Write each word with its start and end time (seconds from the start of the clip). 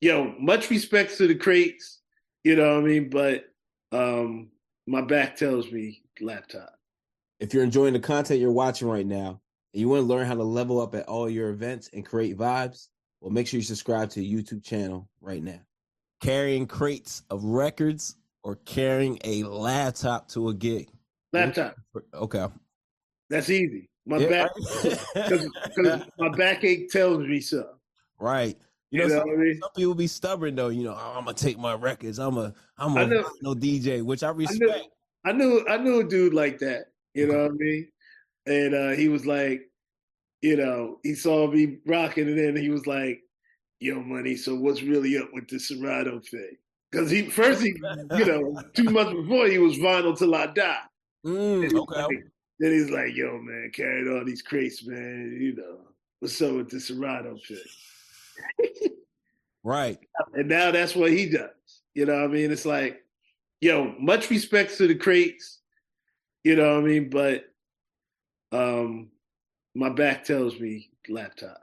yo, 0.00 0.34
much 0.38 0.70
respect 0.70 1.16
to 1.18 1.26
the 1.26 1.34
crates, 1.34 2.00
you 2.44 2.56
know 2.56 2.74
what 2.74 2.84
I 2.84 2.86
mean? 2.86 3.10
But 3.10 3.44
um, 3.92 4.50
my 4.86 5.02
back 5.02 5.36
tells 5.36 5.70
me 5.70 6.02
laptop. 6.20 6.70
If 7.38 7.54
you're 7.54 7.64
enjoying 7.64 7.94
the 7.94 8.00
content 8.00 8.40
you're 8.40 8.52
watching 8.52 8.88
right 8.88 9.06
now 9.06 9.40
and 9.72 9.80
you 9.80 9.88
want 9.88 10.00
to 10.00 10.06
learn 10.06 10.26
how 10.26 10.34
to 10.34 10.42
level 10.42 10.80
up 10.80 10.94
at 10.94 11.08
all 11.08 11.28
your 11.28 11.50
events 11.50 11.90
and 11.92 12.04
create 12.04 12.36
vibes, 12.36 12.88
well, 13.20 13.30
make 13.30 13.46
sure 13.46 13.58
you 13.58 13.64
subscribe 13.64 14.10
to 14.10 14.20
the 14.20 14.34
YouTube 14.34 14.64
channel 14.64 15.08
right 15.20 15.42
now. 15.42 15.60
Carrying 16.20 16.66
crates 16.66 17.22
of 17.30 17.44
records 17.44 18.16
or 18.42 18.56
carrying 18.56 19.18
a 19.24 19.42
laptop 19.44 20.28
to 20.28 20.48
a 20.48 20.54
gig? 20.54 20.88
Laptop. 21.32 21.76
Okay. 22.14 22.46
That's 23.28 23.48
easy. 23.48 23.88
My 24.06 24.18
yeah, 24.18 24.28
back, 24.28 24.50
because 25.14 25.48
my 26.18 26.28
backache 26.30 26.90
tells 26.90 27.18
me 27.20 27.40
so. 27.40 27.64
Right. 28.18 28.58
You 28.90 28.98
know, 28.98 29.04
you 29.04 29.10
know 29.10 29.18
some, 29.20 29.30
I 29.30 29.36
mean? 29.36 29.60
some, 29.60 29.70
people 29.76 29.94
be 29.94 30.06
stubborn 30.08 30.56
though. 30.56 30.68
You 30.68 30.84
know, 30.84 30.96
oh, 30.98 31.14
I'm 31.16 31.24
gonna 31.24 31.34
take 31.34 31.58
my 31.58 31.74
records. 31.74 32.18
I'm 32.18 32.36
a, 32.36 32.52
I'm 32.76 32.96
a 32.96 33.06
no 33.40 33.54
DJ, 33.54 34.02
which 34.02 34.22
I 34.22 34.30
respect. 34.30 34.88
I 35.24 35.32
knew, 35.32 35.60
I 35.60 35.72
knew, 35.72 35.74
I 35.74 35.76
knew 35.76 36.00
a 36.00 36.04
dude 36.04 36.34
like 36.34 36.58
that. 36.58 36.86
You 37.14 37.26
know 37.26 37.42
what 37.42 37.52
I 37.52 37.54
mean? 37.54 37.88
And 38.46 38.74
uh, 38.74 38.90
he 38.90 39.08
was 39.08 39.26
like, 39.26 39.62
you 40.42 40.56
know, 40.56 40.98
he 41.02 41.14
saw 41.14 41.46
me 41.50 41.78
rocking, 41.86 42.26
and 42.26 42.38
then 42.38 42.56
he 42.56 42.70
was 42.70 42.86
like, 42.86 43.20
"Yo, 43.78 44.00
money. 44.00 44.36
So 44.36 44.56
what's 44.56 44.82
really 44.82 45.18
up 45.18 45.28
with 45.32 45.48
the 45.48 45.60
Serato 45.60 46.20
thing?" 46.20 46.56
Because 46.90 47.10
he 47.10 47.30
first, 47.30 47.62
he, 47.62 47.74
you 48.16 48.24
know, 48.24 48.60
two 48.74 48.84
months 48.90 49.12
before 49.12 49.46
he 49.46 49.58
was 49.58 49.76
vinyl 49.76 50.18
till 50.18 50.34
I 50.34 50.46
die. 50.46 50.80
Mm, 51.24 51.72
okay. 51.72 52.02
Like, 52.02 52.24
then 52.58 52.72
he's 52.72 52.90
like, 52.90 53.14
"Yo, 53.14 53.38
man, 53.38 53.70
carried 53.72 54.08
all 54.08 54.24
these 54.24 54.42
crates, 54.42 54.84
man. 54.84 55.38
You 55.40 55.54
know, 55.54 55.78
what's 56.18 56.40
up 56.42 56.54
with 56.54 56.70
the 56.70 56.80
Serato 56.80 57.36
thing?" 57.46 57.58
Right. 59.64 59.98
And 60.34 60.48
now 60.48 60.70
that's 60.70 60.94
what 60.94 61.10
he 61.10 61.28
does. 61.28 61.50
You 61.94 62.06
know 62.06 62.14
what 62.14 62.24
I 62.24 62.28
mean? 62.28 62.50
It's 62.50 62.66
like, 62.66 63.04
yo, 63.60 63.94
much 63.98 64.30
respect 64.30 64.76
to 64.78 64.86
the 64.86 64.94
crates. 64.94 65.58
You 66.44 66.56
know 66.56 66.74
what 66.74 66.84
I 66.84 66.86
mean? 66.86 67.10
But 67.10 67.44
um 68.52 69.10
my 69.74 69.88
back 69.88 70.24
tells 70.24 70.58
me 70.58 70.90
laptop. 71.08 71.60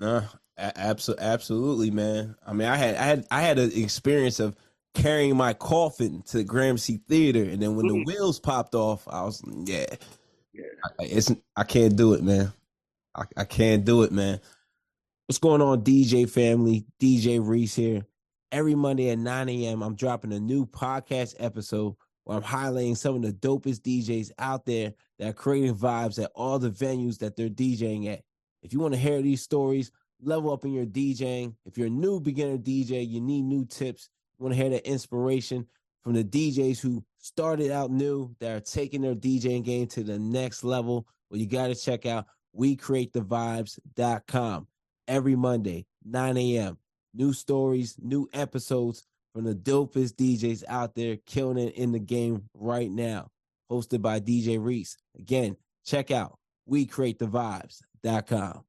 Uh, 0.00 0.22
absolutely, 0.56 1.24
absolutely, 1.24 1.90
man. 1.90 2.36
I 2.46 2.52
mean, 2.52 2.68
I 2.68 2.76
had, 2.76 2.94
I 2.96 3.04
had, 3.04 3.26
I 3.30 3.42
had 3.42 3.58
an 3.58 3.72
experience 3.74 4.40
of 4.40 4.54
carrying 4.94 5.36
my 5.36 5.54
coffin 5.54 6.22
to 6.28 6.38
the 6.38 6.44
Gramercy 6.44 7.00
Theater, 7.08 7.42
and 7.42 7.60
then 7.60 7.74
when 7.74 7.86
mm. 7.86 7.90
the 7.90 8.04
wheels 8.04 8.38
popped 8.38 8.74
off, 8.74 9.06
I 9.08 9.22
was, 9.22 9.42
yeah, 9.64 9.86
yeah, 10.52 10.64
I, 10.84 11.04
it's, 11.04 11.32
I 11.56 11.64
can't 11.64 11.96
do 11.96 12.14
it, 12.14 12.22
man. 12.22 12.52
I, 13.14 13.24
I 13.36 13.44
can't 13.44 13.84
do 13.84 14.02
it, 14.02 14.12
man. 14.12 14.40
What's 15.28 15.38
going 15.38 15.60
on, 15.60 15.82
DJ 15.82 16.26
family? 16.26 16.86
DJ 16.98 17.46
Reese 17.46 17.74
here. 17.74 18.00
Every 18.50 18.74
Monday 18.74 19.10
at 19.10 19.18
9 19.18 19.50
a.m., 19.50 19.82
I'm 19.82 19.94
dropping 19.94 20.32
a 20.32 20.40
new 20.40 20.64
podcast 20.64 21.34
episode 21.38 21.96
where 22.24 22.38
I'm 22.38 22.42
highlighting 22.42 22.96
some 22.96 23.14
of 23.14 23.20
the 23.20 23.34
dopest 23.34 23.82
DJs 23.82 24.30
out 24.38 24.64
there 24.64 24.94
that 25.18 25.28
are 25.28 25.34
creating 25.34 25.76
vibes 25.76 26.18
at 26.18 26.30
all 26.34 26.58
the 26.58 26.70
venues 26.70 27.18
that 27.18 27.36
they're 27.36 27.50
DJing 27.50 28.10
at. 28.10 28.22
If 28.62 28.72
you 28.72 28.80
want 28.80 28.94
to 28.94 29.00
hear 29.00 29.20
these 29.20 29.42
stories, 29.42 29.92
level 30.22 30.50
up 30.50 30.64
in 30.64 30.72
your 30.72 30.86
DJing. 30.86 31.54
If 31.66 31.76
you're 31.76 31.88
a 31.88 31.90
new 31.90 32.20
beginner 32.20 32.56
DJ, 32.56 33.06
you 33.06 33.20
need 33.20 33.42
new 33.42 33.66
tips. 33.66 34.08
You 34.38 34.44
want 34.44 34.56
to 34.56 34.62
hear 34.62 34.70
the 34.70 34.88
inspiration 34.88 35.66
from 36.02 36.14
the 36.14 36.24
DJs 36.24 36.80
who 36.80 37.04
started 37.18 37.70
out 37.70 37.90
new 37.90 38.34
that 38.40 38.56
are 38.56 38.60
taking 38.60 39.02
their 39.02 39.14
DJing 39.14 39.62
game 39.62 39.88
to 39.88 40.02
the 40.02 40.18
next 40.18 40.64
level. 40.64 41.06
Well, 41.28 41.38
you 41.38 41.46
got 41.46 41.66
to 41.66 41.74
check 41.74 42.06
out 42.06 42.24
WeCreateTheVibes.com 42.58 44.68
every 45.08 45.34
Monday, 45.34 45.86
9 46.04 46.36
a.m. 46.36 46.78
New 47.14 47.32
stories, 47.32 47.96
new 48.00 48.28
episodes 48.32 49.02
from 49.34 49.44
the 49.44 49.54
dopest 49.54 50.14
DJs 50.14 50.64
out 50.68 50.94
there 50.94 51.16
killing 51.26 51.58
it 51.58 51.74
in 51.74 51.92
the 51.92 51.98
game 51.98 52.44
right 52.54 52.90
now. 52.90 53.30
Hosted 53.70 54.02
by 54.02 54.20
DJ 54.20 54.62
Reese. 54.62 54.96
Again, 55.18 55.56
check 55.84 56.10
out 56.10 56.38
WeCreateTheVibes.com. 56.70 58.64